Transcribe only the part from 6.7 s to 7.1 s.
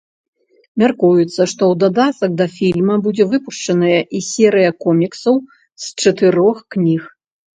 кніг.